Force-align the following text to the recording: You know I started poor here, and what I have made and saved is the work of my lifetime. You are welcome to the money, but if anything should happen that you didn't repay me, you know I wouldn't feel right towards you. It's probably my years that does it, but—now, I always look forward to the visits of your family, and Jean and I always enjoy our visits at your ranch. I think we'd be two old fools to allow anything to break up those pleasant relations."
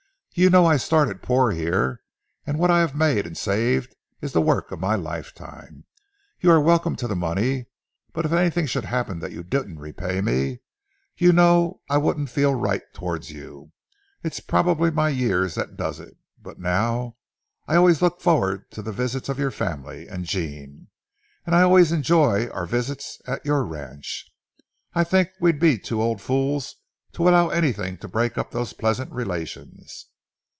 You 0.33 0.49
know 0.49 0.65
I 0.65 0.77
started 0.77 1.21
poor 1.21 1.51
here, 1.51 1.99
and 2.47 2.57
what 2.57 2.71
I 2.71 2.79
have 2.79 2.95
made 2.95 3.27
and 3.27 3.37
saved 3.37 3.93
is 4.21 4.31
the 4.31 4.39
work 4.39 4.71
of 4.71 4.79
my 4.79 4.95
lifetime. 4.95 5.83
You 6.39 6.51
are 6.51 6.61
welcome 6.61 6.95
to 6.95 7.07
the 7.09 7.17
money, 7.17 7.65
but 8.13 8.23
if 8.25 8.31
anything 8.31 8.65
should 8.65 8.85
happen 8.85 9.19
that 9.19 9.33
you 9.33 9.43
didn't 9.43 9.79
repay 9.79 10.21
me, 10.21 10.59
you 11.17 11.33
know 11.33 11.81
I 11.89 11.97
wouldn't 11.97 12.29
feel 12.29 12.55
right 12.55 12.81
towards 12.93 13.29
you. 13.33 13.73
It's 14.23 14.39
probably 14.39 14.89
my 14.89 15.09
years 15.09 15.55
that 15.55 15.75
does 15.75 15.99
it, 15.99 16.15
but—now, 16.41 17.17
I 17.67 17.75
always 17.75 18.01
look 18.01 18.21
forward 18.21 18.71
to 18.71 18.81
the 18.81 18.93
visits 18.93 19.27
of 19.27 19.37
your 19.37 19.51
family, 19.51 20.07
and 20.07 20.23
Jean 20.23 20.87
and 21.45 21.53
I 21.53 21.63
always 21.63 21.91
enjoy 21.91 22.47
our 22.47 22.65
visits 22.65 23.17
at 23.27 23.45
your 23.45 23.65
ranch. 23.65 24.31
I 24.95 25.03
think 25.03 25.31
we'd 25.41 25.59
be 25.59 25.77
two 25.77 26.01
old 26.01 26.21
fools 26.21 26.77
to 27.13 27.27
allow 27.27 27.49
anything 27.49 27.97
to 27.97 28.07
break 28.07 28.37
up 28.37 28.51
those 28.51 28.71
pleasant 28.71 29.11
relations." 29.11 30.07